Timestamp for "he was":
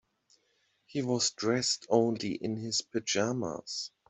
0.87-1.29